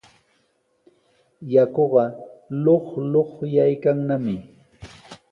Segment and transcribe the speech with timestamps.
[1.53, 2.03] Yakuqa
[2.63, 4.35] luqluqyaykannami.